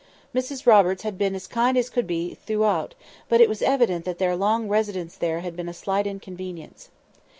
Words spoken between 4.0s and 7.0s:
that their long residence there had been a slight inconvenience.